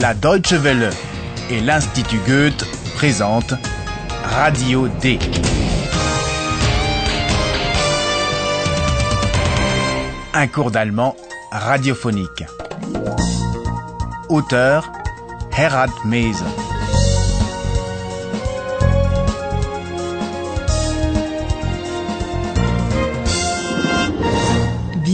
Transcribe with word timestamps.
La 0.00 0.14
Deutsche 0.14 0.54
Welle 0.54 0.88
et 1.50 1.60
l'Institut 1.60 2.20
Goethe 2.26 2.64
présentent 2.96 3.52
Radio 4.24 4.88
D. 4.88 5.18
Un 10.32 10.46
cours 10.46 10.70
d'allemand 10.70 11.14
radiophonique. 11.52 12.44
Auteur 14.30 14.90
Herald 15.54 15.92
Mese. 16.06 16.44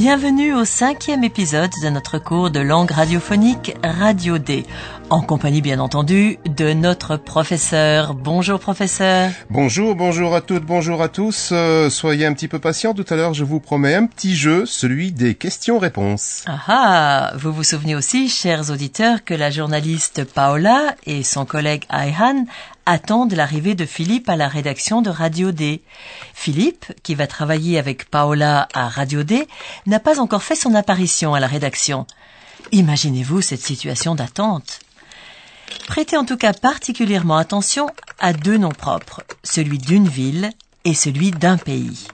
Bienvenue 0.09 0.55
au 0.55 0.65
cinquième 0.65 1.25
épisode 1.25 1.73
de 1.83 1.89
notre 1.89 2.21
cours 2.21 2.53
de 2.53 2.61
langue 2.61 2.93
radiophonique 2.93 3.75
Radio 3.83 4.39
D, 4.39 4.65
en 5.11 5.21
compagnie 5.21 5.63
bien 5.63 5.81
entendu 5.81 6.39
de 6.47 6.73
notre 6.73 7.17
professeur. 7.17 8.15
Bonjour 8.15 8.61
professeur. 8.61 9.33
Bonjour, 9.51 9.97
bonjour 9.97 10.33
à 10.37 10.43
toutes, 10.43 10.65
bonjour 10.65 11.03
à 11.03 11.09
tous. 11.09 11.51
Euh, 11.51 11.91
soyez 11.91 12.25
un 12.25 12.35
petit 12.35 12.47
peu 12.47 12.61
patients, 12.61 12.95
tout 12.95 13.05
à 13.11 13.17
l'heure 13.17 13.35
je 13.35 13.43
vous 13.43 13.59
promets 13.59 13.97
un 13.97 14.07
petit 14.07 14.37
jeu, 14.37 14.65
celui 14.65 15.11
des 15.11 15.35
questions-réponses. 15.35 16.45
Ah 16.47 16.61
ah, 16.69 17.33
vous 17.37 17.53
vous 17.53 17.65
souvenez 17.65 17.97
aussi, 17.97 18.29
chers 18.29 18.71
auditeurs, 18.71 19.25
que 19.25 19.35
la 19.35 19.51
journaliste 19.51 20.23
Paola 20.23 20.95
et 21.05 21.25
son 21.25 21.45
collègue 21.45 21.83
Ayhan 21.91 22.45
attendent 22.87 23.35
l'arrivée 23.35 23.75
de 23.75 23.85
Philippe 23.85 24.29
à 24.29 24.37
la 24.37 24.49
rédaction 24.49 25.03
de 25.03 25.11
Radio 25.11 25.53
D. 25.53 25.83
Philippe, 26.33 26.87
qui 27.03 27.15
va 27.15 27.27
travailler 27.27 27.79
avec 27.79 28.09
Paola 28.09 28.69
à 28.73 28.89
Radio 28.89 29.25
D, 29.25 29.47
n'a 29.87 30.01
pas 30.01 30.21
encore 30.21 30.45
fait 30.45 30.55
son 30.55 30.75
apparition 30.75 31.35
à 31.35 31.41
la 31.41 31.49
rédaction. 31.49 32.07
Imaginez-vous 32.73 33.43
cette 33.43 33.63
situation 33.63 34.15
d'attente. 34.15 34.81
Prêtez 35.89 36.17
en 36.17 36.25
tout 36.25 36.37
cas 36.37 36.53
particulièrement 36.53 37.37
attention 37.37 37.91
à 38.19 38.33
deux 38.33 38.57
noms 38.57 38.69
propres, 38.71 39.23
celui 39.43 39.79
d'une 39.79 40.09
ville 40.09 40.51
et 40.85 40.95
celui 40.95 41.33
d'un 41.33 41.59
pays. 41.59 42.07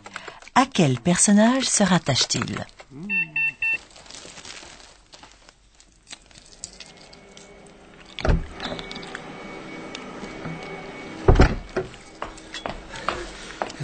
À 0.54 0.66
quel 0.66 0.98
personnage 0.98 1.64
se 1.64 1.82
rattache-t-il? 1.82 2.66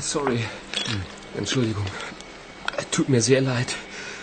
Sorry. 0.01 0.45
Entschuldigung. 1.37 1.85
Tut 2.91 3.09
mir 3.09 3.21
sehr 3.21 3.41
leid. 3.41 3.75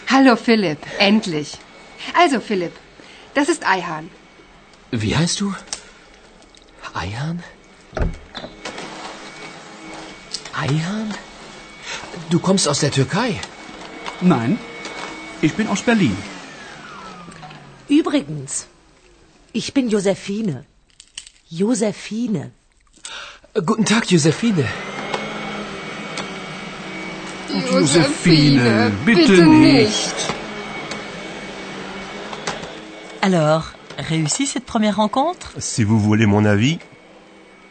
Hallo 0.07 0.35
Philipp, 0.35 0.79
endlich. 0.99 1.57
Also 2.13 2.39
Philipp, 2.39 2.73
das 3.33 3.49
ist 3.49 3.65
Eihan. 3.67 4.09
Wie 4.91 5.15
heißt 5.15 5.39
du? 5.41 5.53
Eihan? 6.93 7.43
Eihan? 10.53 11.13
Du 12.29 12.39
kommst 12.39 12.67
aus 12.67 12.79
der 12.79 12.91
Türkei. 12.91 13.39
Nein, 14.21 14.59
ich 15.41 15.53
bin 15.55 15.67
aus 15.67 15.81
Berlin. 15.81 16.15
Übrigens, 17.89 18.67
ich 19.51 19.73
bin 19.73 19.89
Josephine. 19.89 20.65
Josephine. 21.49 22.51
Guten 23.53 23.85
Tag, 23.85 24.09
Josephine. 24.11 24.67
Josephine, 27.61 28.91
bitte 29.05 29.29
nicht. 29.29 30.33
Alors, 33.21 33.71
réussit 33.97 34.47
cette 34.47 34.65
première 34.65 34.97
rencontre? 34.97 35.53
Si 35.57 35.83
vous 35.83 35.99
voulez 35.99 36.25
mon 36.25 36.45
avis, 36.45 36.79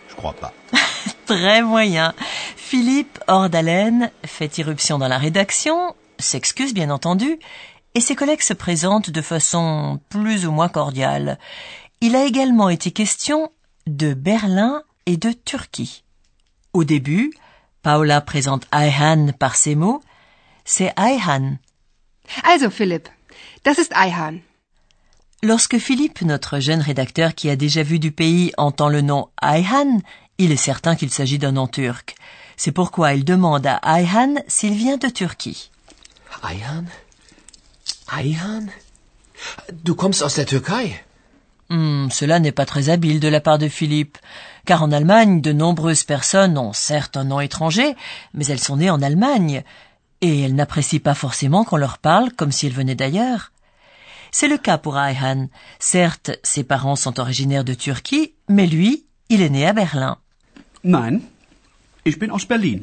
je 0.08 0.14
crois 0.14 0.32
pas. 0.32 0.52
Très 1.26 1.62
moyen. 1.62 2.14
Philippe, 2.56 3.18
hors 3.28 3.50
d'haleine, 3.50 4.10
fait 4.24 4.58
irruption 4.58 4.98
dans 4.98 5.08
la 5.08 5.18
rédaction, 5.18 5.94
s'excuse 6.18 6.74
bien 6.74 6.90
entendu, 6.90 7.38
et 7.94 8.00
ses 8.00 8.16
collègues 8.16 8.42
se 8.42 8.54
présentent 8.54 9.10
de 9.10 9.20
façon 9.20 10.00
plus 10.08 10.46
ou 10.46 10.52
moins 10.52 10.68
cordiale. 10.68 11.38
Il 12.00 12.16
a 12.16 12.24
également 12.24 12.70
été 12.70 12.90
question 12.90 13.50
de 13.86 14.14
Berlin 14.14 14.82
et 15.06 15.16
de 15.16 15.32
Turquie. 15.32 16.02
Au 16.72 16.84
début, 16.84 17.32
Paola 17.84 18.22
présente 18.22 18.66
Ayhan 18.72 19.32
par 19.38 19.56
ces 19.56 19.74
mots. 19.74 20.02
C'est 20.64 20.92
Ayhan. 20.96 21.58
Also 22.42 22.70
Philipp, 22.70 23.08
das 23.62 23.76
ist 23.76 23.92
Eihan. 23.92 24.40
Lorsque 25.42 25.76
Philippe, 25.76 26.22
notre 26.22 26.60
jeune 26.60 26.80
rédacteur 26.80 27.34
qui 27.34 27.50
a 27.50 27.56
déjà 27.56 27.82
vu 27.82 27.98
du 27.98 28.10
pays, 28.10 28.52
entend 28.56 28.88
le 28.88 29.02
nom 29.02 29.28
Ayhan, 29.42 30.00
il 30.38 30.50
est 30.50 30.56
certain 30.56 30.96
qu'il 30.96 31.10
s'agit 31.10 31.38
d'un 31.38 31.52
nom 31.52 31.66
turc. 31.66 32.14
C'est 32.56 32.72
pourquoi 32.72 33.12
il 33.12 33.22
demande 33.22 33.66
à 33.66 33.76
Ayhan 33.82 34.36
s'il 34.48 34.72
vient 34.72 34.96
de 34.96 35.08
Turquie. 35.08 35.70
Eihan? 36.42 36.86
Eihan? 38.10 38.66
Du 39.72 39.94
kommst 39.94 40.22
aus 40.22 40.36
der 40.36 40.46
Türkei? 40.46 40.98
Hmm, 41.70 42.08
cela 42.10 42.40
n'est 42.40 42.52
pas 42.52 42.66
très 42.66 42.90
habile 42.90 43.20
de 43.20 43.28
la 43.28 43.40
part 43.40 43.58
de 43.58 43.68
Philippe, 43.68 44.18
car 44.66 44.82
en 44.82 44.92
Allemagne, 44.92 45.40
de 45.40 45.52
nombreuses 45.52 46.04
personnes 46.04 46.58
ont 46.58 46.72
certes 46.72 47.16
un 47.16 47.24
nom 47.24 47.40
étranger, 47.40 47.96
mais 48.34 48.46
elles 48.46 48.60
sont 48.60 48.76
nées 48.76 48.90
en 48.90 49.02
Allemagne, 49.02 49.62
et 50.20 50.42
elles 50.42 50.54
n'apprécient 50.54 51.00
pas 51.00 51.14
forcément 51.14 51.64
qu'on 51.64 51.76
leur 51.76 51.98
parle 51.98 52.32
comme 52.32 52.52
si 52.52 52.66
elles 52.66 52.72
venaient 52.72 52.94
d'ailleurs. 52.94 53.52
C'est 54.30 54.48
le 54.48 54.58
cas 54.58 54.78
pour 54.78 54.98
Ayhan. 54.98 55.48
Certes, 55.78 56.32
ses 56.42 56.64
parents 56.64 56.96
sont 56.96 57.20
originaires 57.20 57.64
de 57.64 57.74
Turquie, 57.74 58.34
mais 58.48 58.66
lui, 58.66 59.06
il 59.28 59.42
est 59.42 59.50
né 59.50 59.66
à 59.66 59.72
Berlin. 59.72 60.18
Nein, 60.82 61.20
ich 62.04 62.18
bin 62.18 62.30
aus 62.30 62.46
Berlin. 62.46 62.80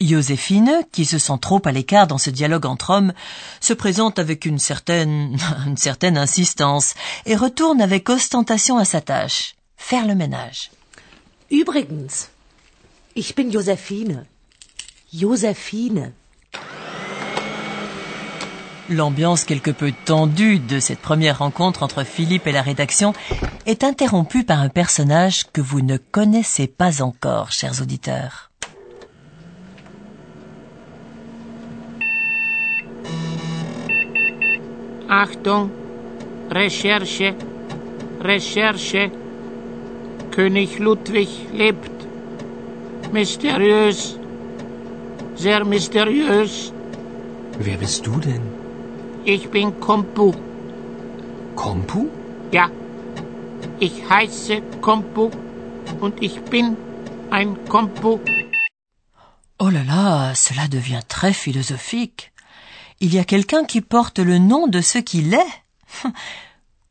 Joséphine, 0.00 0.82
qui 0.90 1.04
se 1.04 1.18
sent 1.18 1.38
trop 1.40 1.60
à 1.64 1.72
l'écart 1.72 2.06
dans 2.06 2.18
ce 2.18 2.30
dialogue 2.30 2.66
entre 2.66 2.90
hommes, 2.90 3.12
se 3.60 3.72
présente 3.72 4.18
avec 4.18 4.44
une 4.44 4.58
certaine, 4.58 5.36
une 5.66 5.76
certaine 5.76 6.18
insistance 6.18 6.94
et 7.26 7.36
retourne 7.36 7.80
avec 7.80 8.08
ostentation 8.08 8.78
à 8.78 8.84
sa 8.84 9.00
tâche, 9.00 9.54
faire 9.76 10.06
le 10.06 10.14
ménage. 10.14 10.70
Übrigens, 11.50 12.30
ich 13.14 13.34
bin 13.34 13.50
Josephine. 13.50 14.24
Josephine. 15.12 16.12
L'ambiance 18.88 19.44
quelque 19.44 19.70
peu 19.70 19.92
tendue 20.04 20.58
de 20.58 20.80
cette 20.80 20.98
première 20.98 21.38
rencontre 21.38 21.82
entre 21.82 22.04
Philippe 22.04 22.46
et 22.46 22.52
la 22.52 22.62
rédaction 22.62 23.12
est 23.66 23.84
interrompue 23.84 24.44
par 24.44 24.60
un 24.60 24.68
personnage 24.68 25.44
que 25.52 25.60
vous 25.60 25.82
ne 25.82 25.96
connaissez 25.96 26.66
pas 26.66 27.02
encore, 27.02 27.52
chers 27.52 27.80
auditeurs. 27.80 28.51
Achtung, 35.12 35.70
Recherche, 36.50 37.34
Recherche. 38.20 39.10
König 40.30 40.78
Ludwig 40.78 41.28
lebt. 41.52 41.96
Mysteriös, 43.12 44.18
sehr 45.36 45.66
mysteriös. 45.66 46.72
Wer 47.58 47.76
bist 47.76 48.06
du 48.06 48.18
denn? 48.20 48.40
Ich 49.26 49.50
bin 49.50 49.78
Kompu. 49.80 50.32
Kompu? 51.56 52.08
Ja, 52.50 52.70
ich 53.80 54.08
heiße 54.08 54.62
Kompu 54.80 55.30
und 56.00 56.22
ich 56.22 56.40
bin 56.52 56.74
ein 57.30 57.50
Kompu. 57.68 58.18
Oh 59.58 59.68
là 59.68 59.84
là, 59.84 60.32
cela 60.34 60.68
devient 60.68 61.02
très 61.06 61.34
philosophique. 61.34 62.31
Il 63.04 63.12
y 63.12 63.18
a 63.18 63.24
quelqu'un 63.24 63.64
qui 63.64 63.80
porte 63.80 64.20
le 64.20 64.38
nom 64.38 64.68
de 64.68 64.80
ce 64.80 64.98
qu'il 64.98 65.34
est. 65.34 66.04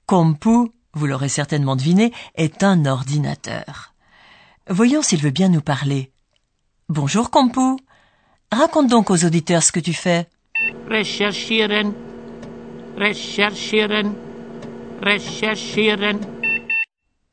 Kompu, 0.05 0.69
vous 0.93 1.07
l'aurez 1.07 1.29
certainement 1.29 1.77
deviné, 1.77 2.11
est 2.35 2.63
un 2.63 2.85
ordinateur. 2.85 3.93
Voyons 4.69 5.01
s'il 5.01 5.21
veut 5.21 5.31
bien 5.31 5.47
nous 5.47 5.61
parler. 5.61 6.11
Bonjour 6.89 7.31
Kompu. 7.31 7.81
Raconte 8.51 8.89
donc 8.89 9.09
aux 9.09 9.23
auditeurs 9.23 9.63
ce 9.63 9.71
que 9.71 9.79
tu 9.79 9.93
fais. 9.93 10.27
Recherchieren, 10.89 11.93
recherchieren, 12.97 14.13
recherchieren. 15.01 16.19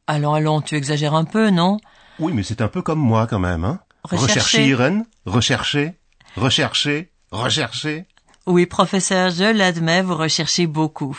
Allons, 0.06 0.34
allons, 0.34 0.60
tu 0.60 0.76
exagères 0.76 1.14
un 1.14 1.24
peu, 1.24 1.50
non? 1.50 1.78
Oui, 2.20 2.32
mais 2.32 2.44
c'est 2.44 2.60
un 2.60 2.68
peu 2.68 2.82
comme 2.82 3.00
moi 3.00 3.26
quand 3.26 3.40
même, 3.40 3.64
hein 3.64 3.80
Rechercher. 4.04 4.38
Recherchieren, 4.38 5.04
rechercher, 5.26 5.94
rechercher, 6.36 7.10
rechercher. 7.32 8.06
Oui, 8.48 8.64
professeur, 8.64 9.28
je 9.28 9.44
l'admets, 9.44 10.00
vous 10.00 10.16
recherchez 10.16 10.66
beaucoup. 10.66 11.14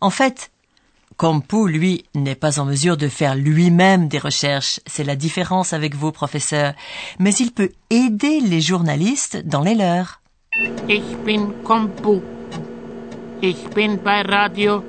En 0.00 0.10
fait, 0.10 0.50
Kompu, 1.16 1.68
lui, 1.68 2.04
n'est 2.16 2.34
pas 2.34 2.58
en 2.58 2.64
mesure 2.64 2.96
de 2.96 3.06
faire 3.06 3.36
lui-même 3.36 4.08
des 4.08 4.18
recherches. 4.18 4.80
C'est 4.84 5.04
la 5.04 5.14
différence 5.14 5.72
avec 5.72 5.94
vous, 5.94 6.10
professeur. 6.10 6.74
Mais 7.20 7.32
il 7.34 7.52
peut 7.52 7.70
aider 7.90 8.40
les 8.40 8.60
journalistes 8.60 9.36
dans 9.46 9.62
les 9.62 9.76
leurs. 9.76 10.20
Ich 10.88 11.16
bin 11.24 11.52
Kompu. 11.62 12.20
Ich 13.40 13.68
bin 13.72 13.94
bei 13.94 14.22
Radio 14.22 14.84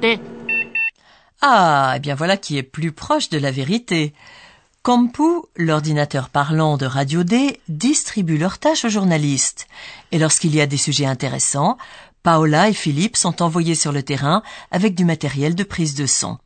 D. 0.00 0.18
Ah, 1.40 1.94
eh 1.96 2.00
bien 2.00 2.16
voilà 2.16 2.36
qui 2.36 2.58
est 2.58 2.64
plus 2.64 2.90
proche 2.90 3.28
de 3.28 3.38
la 3.38 3.52
vérité. 3.52 4.12
Compu, 4.82 5.22
l'ordinateur 5.56 6.28
parlant 6.28 6.76
de 6.76 6.86
Radio 6.86 7.22
D, 7.22 7.60
distribue 7.68 8.36
leurs 8.36 8.58
tâches 8.58 8.84
aux 8.84 8.88
journalistes. 8.88 9.68
Et 10.10 10.18
lorsqu'il 10.18 10.52
y 10.56 10.60
a 10.60 10.66
des 10.66 10.76
sujets 10.76 11.06
intéressants, 11.06 11.78
Paola 12.24 12.68
et 12.68 12.72
Philippe 12.72 13.16
sont 13.16 13.42
envoyés 13.42 13.76
sur 13.76 13.92
le 13.92 14.02
terrain 14.02 14.42
avec 14.72 14.96
du 14.96 15.04
matériel 15.04 15.54
de 15.54 15.62
prise 15.62 15.94
de 15.94 16.06
son. 16.06 16.38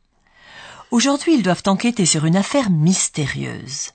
Aujourd'hui, 0.91 1.33
ils 1.33 1.41
doivent 1.41 1.63
enquêter 1.65 2.05
sur 2.05 2.25
une 2.25 2.35
affaire 2.35 2.69
mystérieuse. 2.69 3.93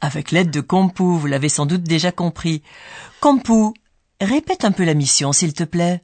Avec 0.00 0.30
l'aide 0.30 0.50
de 0.50 0.62
Compu, 0.62 1.02
vous 1.02 1.26
l'avez 1.26 1.50
sans 1.50 1.66
doute 1.66 1.82
déjà 1.82 2.10
compris. 2.10 2.62
Compu, 3.20 3.78
répète 4.18 4.64
un 4.64 4.72
peu 4.72 4.84
la 4.84 4.94
mission, 4.94 5.34
s'il 5.34 5.52
te 5.52 5.64
plaît. 5.64 6.02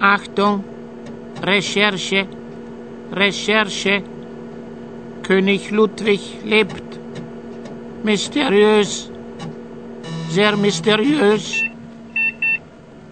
Achtung, 0.00 0.62
Recherche, 1.42 2.14
Recherche. 3.12 3.88
König 5.24 5.70
Ludwig 5.70 6.20
lebt. 6.44 7.00
Mysteriös, 8.04 9.10
sehr 10.30 10.58
mysteriös. 10.58 11.62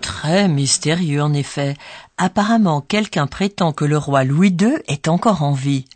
Très 0.03 0.47
mystérieux 0.47 1.23
en 1.23 1.33
effet. 1.33 1.75
Apparemment, 2.19 2.83
quelqu'un 2.83 3.27
prétend 3.27 3.73
que 3.73 3.87
le 3.87 3.97
roi 3.97 4.25
Louis 4.25 4.55
II 4.61 4.75
est 4.89 5.09
encore 5.09 5.43
en 5.43 5.55
vie. 5.55 5.87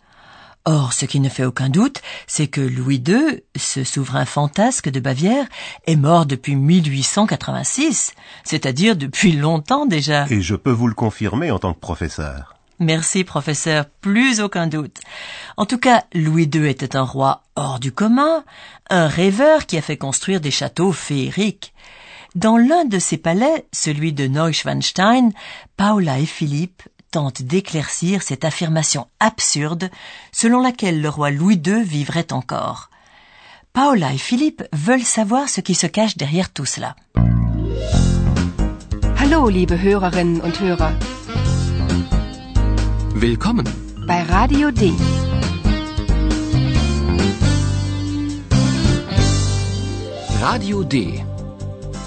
Or, 0.65 0.95
ce 0.95 1.05
qui 1.05 1.21
ne 1.21 1.29
fait 1.29 1.45
aucun 1.45 1.69
doute, 1.69 2.01
c'est 2.27 2.47
que 2.47 2.63
Louis 2.63 3.03
II, 3.07 3.43
ce 3.55 3.85
souverain 3.85 4.25
fantasque 4.25 4.89
de 4.89 5.01
Bavière, 5.01 5.45
est 5.87 5.97
mort 5.97 6.25
depuis 6.25 6.57
1886, 6.57 8.15
c'est-à-dire 8.43 8.97
depuis 8.97 9.33
longtemps 9.33 9.85
déjà. 9.85 10.25
Et 10.31 10.41
je 10.41 10.55
peux 10.55 10.73
vous 10.73 10.89
le 10.89 10.95
confirmer 10.95 11.51
en 11.51 11.59
tant 11.59 11.75
que 11.75 11.79
professeur. 11.79 12.57
Merci, 12.79 13.25
professeur, 13.25 13.87
plus 14.03 14.41
aucun 14.41 14.67
doute. 14.67 14.99
En 15.57 15.65
tout 15.65 15.79
cas, 15.79 16.05
Louis 16.13 16.51
II 16.53 16.67
était 16.69 16.97
un 16.97 17.03
roi 17.03 17.43
hors 17.55 17.81
du 17.81 17.93
commun, 17.93 18.45
un 18.91 19.09
rêveur 19.09 19.67
qui 19.67 19.79
a 19.79 19.83
fait 19.83 19.97
construire 19.97 20.41
des 20.41 20.51
châteaux 20.51 20.93
féeriques. 20.93 21.73
Dans 22.35 22.59
l'un 22.59 22.85
de 22.85 22.99
ses 22.99 23.17
palais, 23.17 23.67
celui 23.73 24.13
de 24.13 24.27
Neuschwanstein, 24.27 25.31
Paula 25.77 26.19
et 26.19 26.27
Philippe 26.27 26.83
tentent 27.11 27.43
d'éclaircir 27.43 28.23
cette 28.23 28.45
affirmation 28.45 29.07
absurde 29.21 29.89
selon 30.33 30.61
laquelle 30.61 31.01
le 31.01 31.09
roi 31.09 31.31
Louis 31.31 31.61
II 31.65 31.83
vivrait 31.83 32.33
encore. 32.33 32.91
Paola 33.73 34.13
et 34.13 34.19
Philippe 34.19 34.63
veulent 34.73 35.05
savoir 35.05 35.49
ce 35.49 35.61
qui 35.61 35.75
se 35.75 35.87
cache 35.87 36.17
derrière 36.17 36.51
tout 36.51 36.65
cela. 36.65 36.97
Hallo, 39.19 39.49
liebe 39.49 39.77
Hörerinnen 39.83 40.41
und 40.41 40.61
Hörer. 40.61 40.93
Willkommen. 43.15 43.67
Bei 44.07 44.23
Radio 44.23 44.71
D. 44.71 44.93
Radio 50.49 50.85
D. 50.85 51.25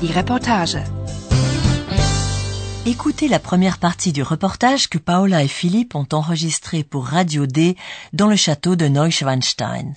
Die 0.01 0.13
Reportage. 0.13 0.77
Écoutez 2.85 3.27
la 3.27 3.37
première 3.37 3.79
partie 3.79 4.13
du 4.13 4.23
reportage 4.23 4.87
que 4.87 4.97
Paola 4.97 5.43
et 5.43 5.49
Philippe 5.49 5.93
ont 5.93 6.07
enregistré 6.13 6.85
pour 6.85 7.07
Radio 7.07 7.47
D 7.47 7.75
dans 8.13 8.27
le 8.27 8.37
château 8.37 8.77
de 8.77 8.87
Neuschwanstein. 8.87 9.93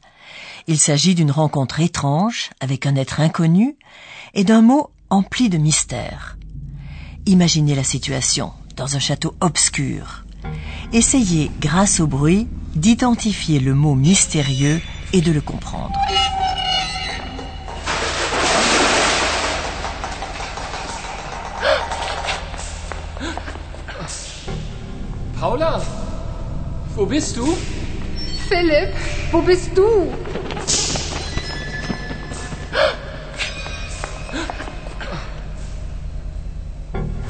Il 0.66 0.80
s'agit 0.80 1.14
d'une 1.14 1.30
rencontre 1.30 1.78
étrange 1.78 2.50
avec 2.58 2.84
un 2.84 2.96
être 2.96 3.20
inconnu 3.20 3.76
et 4.34 4.42
d'un 4.42 4.60
mot 4.60 4.90
empli 5.08 5.48
de 5.48 5.58
mystère. 5.58 6.36
Imaginez 7.26 7.76
la 7.76 7.84
situation 7.84 8.50
dans 8.74 8.96
un 8.96 9.00
château 9.00 9.36
obscur. 9.40 10.24
Essayez, 10.92 11.52
grâce 11.60 12.00
au 12.00 12.08
bruit, 12.08 12.48
d'identifier 12.74 13.60
le 13.60 13.76
mot 13.76 13.94
mystérieux 13.94 14.80
et 15.12 15.20
de 15.20 15.30
le 15.30 15.40
comprendre. 15.40 15.96
Paula, 25.42 25.82
wo 26.94 27.04
bist 27.04 27.36
du? 27.36 27.44
Philipp, 28.48 28.94
wo 29.32 29.42
bist 29.42 29.76
du? 29.76 30.12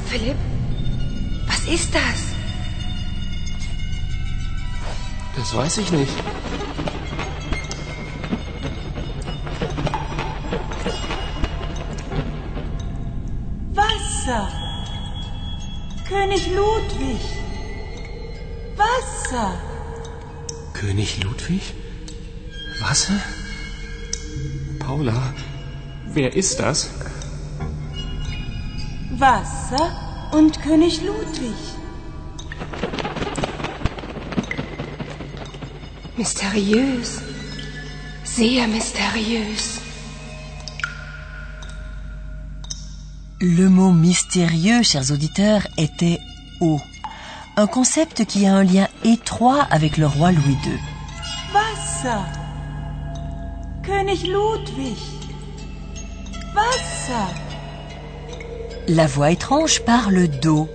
Philipp, 0.05 0.35
was 1.47 1.65
ist 1.65 1.95
das? 1.95 2.35
Das 5.35 5.55
weiß 5.55 5.79
ich 5.79 5.91
nicht. 5.91 6.13
Wasser. 13.73 14.49
König 16.07 16.45
Ludwig. 16.53 17.42
Wasser. 18.93 19.53
König 20.73 21.23
Ludwig? 21.23 21.63
Wasser? 22.81 23.19
Paula, 24.79 25.33
wer 26.15 26.35
ist 26.35 26.59
das? 26.59 26.89
Wasser 29.11 29.85
und 30.31 30.61
König 30.61 31.01
Ludwig. 31.01 31.59
Mysteriös. 36.17 37.09
Sehr 38.23 38.67
mysteriös. 38.67 39.79
Le 43.39 43.69
mot 43.69 43.93
mystérieux, 43.93 44.83
chers 44.83 45.11
auditeurs, 45.11 45.65
était 45.77 46.19
eau. 46.59 46.79
Un 47.55 47.67
concept 47.67 48.25
qui 48.25 48.47
a 48.47 48.55
un 48.55 48.63
lien 48.63 48.87
étroit 49.03 49.61
avec 49.69 49.97
le 49.97 50.07
roi 50.07 50.31
Louis 50.31 50.57
II. 50.65 50.79
Wasser. 51.53 52.17
König 53.83 54.25
Ludwig. 54.25 54.97
Wasser. 56.55 57.31
La 58.87 59.05
voix 59.05 59.29
étrange 59.29 59.81
parle 59.81 60.27
d'eau. 60.29 60.67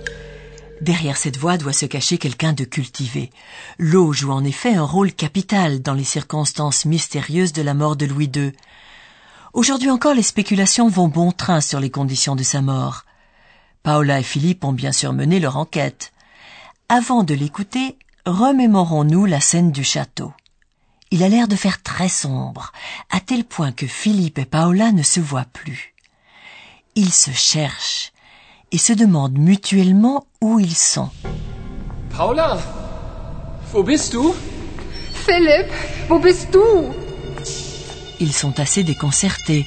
Derrière 0.79 1.17
cette 1.17 1.35
voix 1.35 1.57
doit 1.57 1.73
se 1.73 1.85
cacher 1.85 2.17
quelqu'un 2.17 2.53
de 2.53 2.63
cultivé. 2.63 3.29
L'eau 3.77 4.13
joue 4.13 4.31
en 4.31 4.45
effet 4.45 4.73
un 4.73 4.85
rôle 4.85 5.11
capital 5.11 5.81
dans 5.81 5.93
les 5.93 6.05
circonstances 6.05 6.85
mystérieuses 6.85 7.51
de 7.51 7.61
la 7.61 7.73
mort 7.73 7.97
de 7.97 8.05
Louis 8.05 8.31
II. 8.33 8.53
Aujourd'hui 9.51 9.89
encore, 9.89 10.13
les 10.13 10.23
spéculations 10.23 10.87
vont 10.87 11.09
bon 11.09 11.33
train 11.33 11.59
sur 11.59 11.81
les 11.81 11.89
conditions 11.89 12.37
de 12.37 12.43
sa 12.43 12.61
mort. 12.61 13.03
Paola 13.83 14.21
et 14.21 14.23
Philippe 14.23 14.63
ont 14.63 14.71
bien 14.71 14.93
sûr 14.93 15.11
mené 15.11 15.41
leur 15.41 15.57
enquête. 15.57 16.13
Avant 16.91 17.23
de 17.23 17.35
l'écouter, 17.35 17.99
remémorons-nous 18.25 19.25
la 19.25 19.39
scène 19.39 19.71
du 19.71 19.83
château. 19.83 20.33
Il 21.11 21.21
a 21.21 21.29
l'air 21.29 21.47
de 21.47 21.55
faire 21.55 21.83
très 21.83 22.09
sombre, 22.09 22.71
à 23.11 23.19
tel 23.19 23.43
point 23.43 23.71
que 23.71 23.85
Philippe 23.85 24.39
et 24.39 24.45
Paola 24.45 24.91
ne 24.91 25.03
se 25.03 25.19
voient 25.19 25.45
plus. 25.53 25.93
Ils 26.95 27.13
se 27.13 27.29
cherchent 27.29 28.11
et 28.71 28.79
se 28.79 28.91
demandent 28.91 29.37
mutuellement 29.37 30.25
où 30.41 30.59
ils 30.59 30.75
sont. 30.75 31.11
Paula, 32.17 32.57
wo 33.71 33.83
bist 33.83 34.13
du? 34.13 34.33
Philipp, 35.13 35.71
wo 36.09 36.17
bist 36.17 36.51
du? 36.51 36.57
Ils 38.19 38.33
sont 38.33 38.59
assez 38.59 38.83
déconcertés 38.83 39.63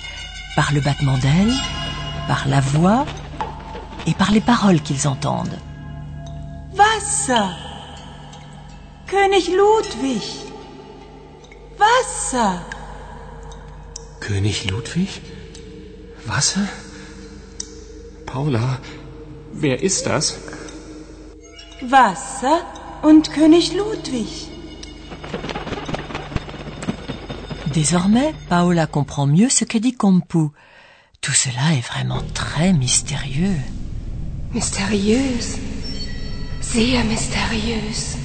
par 0.57 0.73
le 0.73 0.81
battement 0.81 1.19
d'ailes, 1.19 1.55
par 2.27 2.49
la 2.49 2.61
voix 2.61 3.07
et 4.09 4.15
par 4.15 4.33
les 4.33 4.41
paroles 4.41 4.81
qu'ils 4.81 5.07
entendent. 5.07 5.57
Wasser. 6.95 7.57
König 9.07 9.49
Ludwig. 9.49 10.25
Wasser. 11.79 12.61
König 14.21 14.71
Ludwig? 14.71 15.23
Wasser? 16.27 16.69
Paula, 18.27 18.79
wer 19.53 19.83
ist 19.83 20.07
das? 20.07 20.37
Wasser 21.81 22.61
und 23.03 23.33
König 23.33 23.73
Ludwig. 23.73 24.49
Désormais, 27.75 28.35
Paola 28.51 28.87
comprend 28.87 29.27
mieux 29.27 29.49
ce 29.49 29.65
que 29.65 29.79
dit 29.79 29.97
Compu. 29.97 30.51
Tout 31.23 31.33
cela 31.45 31.73
est 31.75 31.87
vraiment 31.93 32.23
très 32.35 32.73
mystérieux. 32.75 33.61
Mysteriös. 34.53 35.72
Sehr 36.63 37.05
mysteriös. 37.05 38.17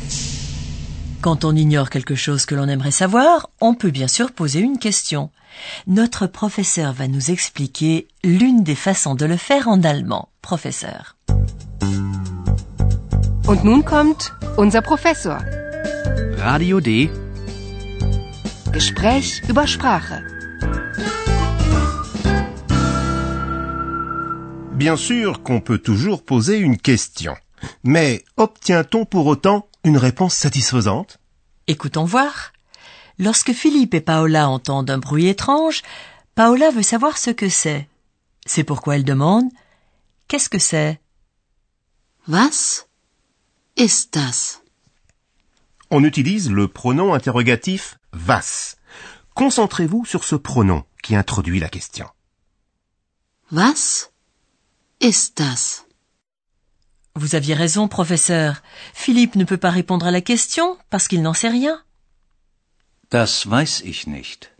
Quand 1.21 1.43
on 1.43 1.55
ignore 1.55 1.89
quelque 1.89 2.15
chose 2.15 2.45
que 2.45 2.55
l'on 2.55 2.69
aimerait 2.69 2.91
savoir, 2.91 3.49
on 3.59 3.73
peut 3.73 3.89
bien 3.89 4.07
sûr 4.07 4.31
poser 4.31 4.59
une 4.59 4.77
question. 4.77 5.31
Notre 5.87 6.27
professeur 6.27 6.93
va 6.93 7.07
nous 7.07 7.31
expliquer 7.31 8.07
l'une 8.23 8.63
des 8.63 8.75
façons 8.75 9.15
de 9.15 9.25
le 9.25 9.37
faire 9.37 9.67
en 9.67 9.83
allemand. 9.83 10.29
Professeur. 10.41 11.15
Und 13.47 13.63
nun 13.63 13.81
kommt 13.81 14.31
unser 14.57 14.81
Professor. 14.81 15.39
Radio 16.37 16.79
D. 16.79 17.09
Gespräch 18.71 19.41
über 19.49 19.65
Sprache. 19.65 20.21
Bien 24.73 24.95
sûr 24.95 25.41
qu'on 25.41 25.59
peut 25.59 25.79
toujours 25.79 26.23
poser 26.23 26.59
une 26.59 26.77
question. 26.77 27.35
Mais 27.83 28.23
obtient-on 28.37 29.05
pour 29.05 29.25
autant 29.27 29.67
une 29.83 29.97
réponse 29.97 30.35
satisfaisante? 30.35 31.19
Écoutons 31.67 32.05
voir. 32.05 32.53
Lorsque 33.19 33.53
Philippe 33.53 33.93
et 33.93 34.01
Paola 34.01 34.49
entendent 34.49 34.91
un 34.91 34.99
bruit 34.99 35.27
étrange, 35.27 35.81
Paola 36.35 36.69
veut 36.71 36.83
savoir 36.83 37.17
ce 37.17 37.31
que 37.31 37.49
c'est. 37.49 37.87
C'est 38.45 38.63
pourquoi 38.63 38.95
elle 38.95 39.03
demande 39.03 39.49
Qu'est-ce 40.27 40.49
que 40.49 40.59
c'est? 40.59 40.99
Was 42.27 42.85
ist 43.77 44.13
das? 44.13 44.61
On 45.89 46.03
utilise 46.03 46.51
le 46.51 46.67
pronom 46.67 47.13
interrogatif 47.13 47.97
was. 48.27 48.75
Concentrez-vous 49.35 50.05
sur 50.05 50.25
ce 50.25 50.35
pronom 50.35 50.83
qui 51.01 51.15
introduit 51.15 51.59
la 51.59 51.69
question. 51.69 52.07
Was 53.51 54.11
ist 54.99 55.37
das? 55.39 55.86
Vous 57.17 57.33
aviez 57.33 57.55
raison, 57.55 57.87
professeur. 57.87 58.61
Philippe 58.93 59.35
ne 59.35 59.43
peut 59.43 59.57
pas 59.57 59.71
répondre 59.71 60.05
à 60.05 60.11
la 60.11 60.21
question 60.21 60.77
parce 60.91 61.07
qu'il 61.07 61.23
n'en 61.23 61.33
sait 61.33 61.49
rien. 61.49 61.81
Das 63.09 63.47
weiß 63.47 63.81
ich 63.83 64.05
nicht. 64.05 64.51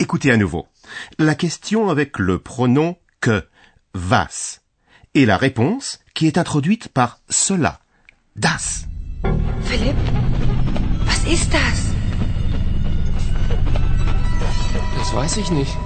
Écoutez 0.00 0.32
à 0.32 0.36
nouveau. 0.36 0.66
La 1.18 1.36
question 1.36 1.90
avec 1.90 2.18
le 2.18 2.40
pronom 2.40 2.96
que, 3.20 3.46
was, 3.94 4.62
et 5.14 5.26
la 5.26 5.36
réponse 5.36 6.00
qui 6.12 6.26
est 6.26 6.38
introduite 6.38 6.88
par 6.88 7.20
cela, 7.30 7.78
das. 8.34 8.88
Philipp, 9.62 9.96
was 11.04 11.24
ist 11.32 11.52
das? 11.52 11.92
Das 14.96 15.14
weiß 15.14 15.36
ich 15.36 15.52
nicht. 15.52 15.76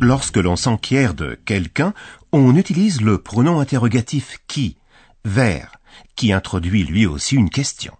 Lorsque 0.00 0.36
l'on 0.36 0.56
s'enquiert 0.56 1.14
de 1.14 1.38
quelqu'un, 1.44 1.94
on 2.32 2.56
utilise 2.56 3.00
le 3.00 3.18
pronom 3.18 3.60
interrogatif 3.60 4.38
qui, 4.46 4.76
vers, 5.24 5.76
qui 6.16 6.32
introduit 6.32 6.84
lui 6.84 7.06
aussi 7.06 7.36
une 7.36 7.50
question. 7.50 7.96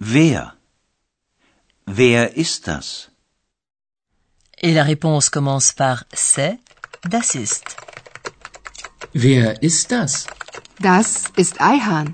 Wer? 0.00 0.56
Wer 1.86 2.36
ist 2.36 2.66
das? 2.66 3.10
Et 4.60 4.72
la 4.74 4.82
réponse 4.82 5.30
commence 5.30 5.72
par 5.72 6.04
c'est, 6.12 6.58
das 7.08 7.34
ist. 7.34 7.76
Wer 9.14 9.62
ist 9.62 9.90
das? 9.90 10.26
Das 10.80 11.24
ist 11.36 11.60
Eihan. 11.60 12.12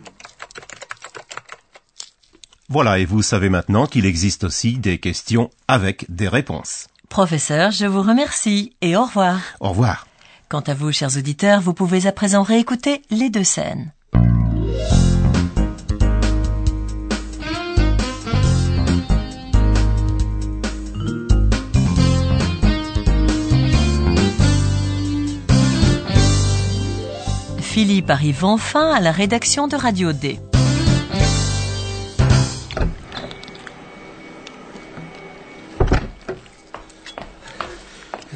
Voilà, 2.68 2.98
et 2.98 3.04
vous 3.04 3.22
savez 3.22 3.50
maintenant 3.50 3.86
qu'il 3.86 4.06
existe 4.06 4.44
aussi 4.44 4.78
des 4.78 4.98
questions 4.98 5.50
avec 5.68 6.06
des 6.08 6.28
réponses. 6.28 6.88
Professeur, 7.08 7.70
je 7.70 7.86
vous 7.86 8.02
remercie 8.02 8.72
et 8.80 8.96
au 8.96 9.04
revoir. 9.04 9.40
Au 9.60 9.70
revoir. 9.70 10.06
Quant 10.48 10.60
à 10.60 10.74
vous, 10.74 10.92
chers 10.92 11.16
auditeurs, 11.16 11.60
vous 11.60 11.74
pouvez 11.74 12.06
à 12.06 12.12
présent 12.12 12.42
réécouter 12.42 13.02
les 13.10 13.30
deux 13.30 13.44
scènes. 13.44 13.92
Philippe 27.60 28.10
arrive 28.10 28.44
enfin 28.44 28.92
à 28.92 29.00
la 29.00 29.10
rédaction 29.10 29.66
de 29.66 29.74
Radio 29.74 30.12
D. 30.12 30.38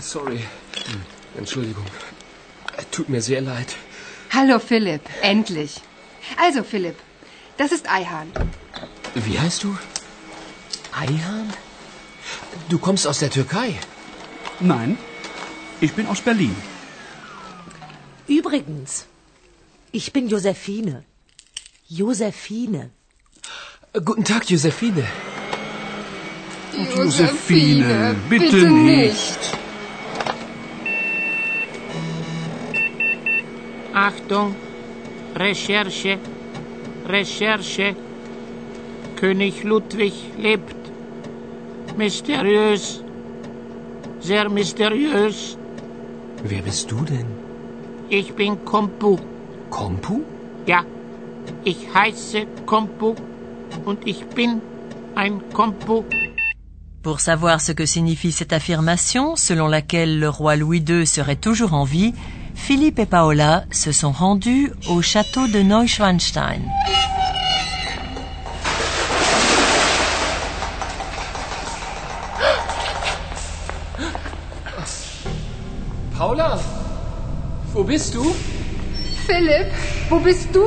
Sorry. 0.00 0.40
Entschuldigung. 1.36 1.84
Tut 2.90 3.08
mir 3.08 3.22
sehr 3.22 3.40
leid. 3.40 3.74
Hallo 4.30 4.58
Philipp, 4.58 5.02
endlich. 5.22 5.80
Also 6.36 6.62
Philipp, 6.62 6.96
das 7.56 7.72
ist 7.72 7.90
Eihan. 7.90 8.30
Wie 9.14 9.38
heißt 9.38 9.64
du? 9.64 9.76
Ayhan? 10.92 11.52
Du 12.68 12.78
kommst 12.78 13.06
aus 13.06 13.18
der 13.20 13.30
Türkei. 13.30 13.74
Nein, 14.60 14.98
ich 15.80 15.92
bin 15.94 16.06
aus 16.06 16.20
Berlin. 16.20 16.54
Übrigens, 18.26 19.06
ich 19.92 20.12
bin 20.12 20.28
Josephine. 20.28 21.04
Josephine. 21.88 22.90
Guten 24.04 24.24
Tag, 24.24 24.50
Josephine. 24.50 25.04
Josephine, 26.94 28.14
bitte 28.28 28.70
nicht. 28.70 29.57
Achtung, 33.98 34.54
Recherche, 35.34 36.18
Recherche. 37.08 37.96
König 39.16 39.64
Ludwig 39.64 40.14
lebt. 40.38 40.76
Mysteriös, 41.96 43.02
sehr 44.20 44.48
mysteriös. 44.48 45.58
Wer 46.44 46.62
bist 46.62 46.88
du 46.92 46.98
denn? 47.04 47.26
Ich 48.08 48.32
bin 48.34 48.64
Kompu. 48.64 49.18
Kompu? 49.68 50.20
Ja, 50.66 50.84
ich 51.64 51.92
heiße 51.92 52.46
Kompu 52.66 53.16
und 53.84 54.06
ich 54.06 54.24
bin 54.26 54.60
ein 55.16 55.42
Kompu. 55.52 56.04
Pour 57.02 57.20
savoir 57.20 57.60
ce 57.60 57.70
que 57.70 57.86
signifie 57.86 58.32
cette 58.32 58.52
affirmation, 58.52 59.36
selon 59.36 59.68
laquelle 59.68 60.18
le 60.18 60.28
roi 60.28 60.56
Louis 60.56 60.82
II 60.86 61.06
serait 61.06 61.36
toujours 61.36 61.74
en 61.74 61.84
vie, 61.84 62.12
Philippe 62.56 62.98
et 62.98 63.06
Paola 63.06 63.62
se 63.70 63.92
sont 63.92 64.10
rendus 64.10 64.72
au 64.90 65.00
château 65.00 65.46
de 65.46 65.60
Neuschwanstein. 65.60 66.60
Paula, 76.18 76.58
wo 77.72 77.84
bist 77.84 78.14
du? 78.14 78.24
Philipp, 79.24 79.68
wo 80.10 80.18
bist 80.18 80.52
du? 80.52 80.58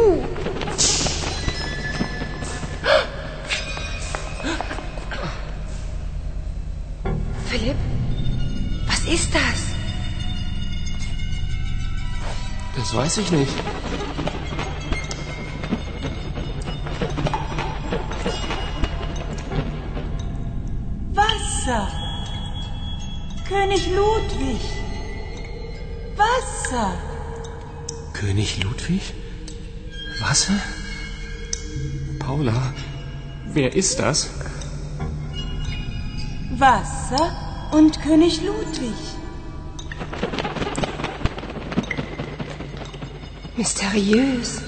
Das 12.92 13.00
weiß 13.00 13.18
ich 13.20 13.32
nicht. 13.32 13.54
Wasser. 21.14 21.88
König 23.48 23.88
Ludwig. 23.96 24.60
Wasser. 26.18 26.94
König 28.12 28.62
Ludwig? 28.62 29.14
Wasser? 30.20 30.60
Paula, 32.20 32.74
wer 33.54 33.74
ist 33.74 34.00
das? 34.00 34.32
Wasser 36.58 37.70
und 37.72 38.02
König 38.02 38.42
Ludwig. 38.44 38.96
Mysteriös. 43.62 44.60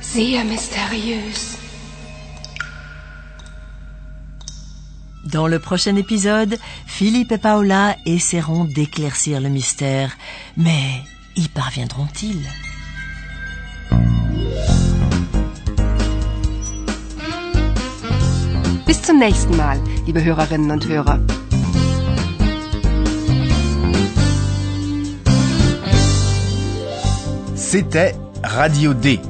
Sehr 0.00 0.44
mysteriös. 0.44 1.58
Dans 5.24 5.48
le 5.48 5.58
prochain 5.58 5.96
épisode, 5.96 6.60
Philippe 6.86 7.32
et 7.32 7.38
Paola 7.38 7.96
essaieront 8.06 8.66
d'éclaircir 8.66 9.40
le 9.40 9.48
mystère. 9.48 10.16
Mais 10.56 11.02
y 11.34 11.48
parviendront-ils? 11.48 12.46
Bis 18.86 19.02
zum 19.02 19.18
nächsten 19.18 19.56
Mal, 19.56 19.80
liebe 20.06 20.22
Hörerinnen 20.22 20.70
und 20.70 20.86
Hörer. 20.86 21.18
C'était 27.70 28.14
Radio 28.42 28.94
D, 28.94 29.20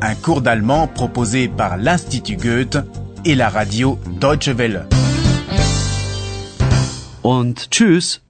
un 0.00 0.16
cours 0.16 0.40
d'allemand 0.40 0.88
proposé 0.88 1.46
par 1.46 1.76
l'Institut 1.76 2.36
Goethe 2.36 2.78
et 3.24 3.36
la 3.36 3.48
radio 3.48 3.96
Deutsche 4.20 4.48
Welle. 4.48 4.88
Und 7.22 7.70
tschüss. 7.70 8.25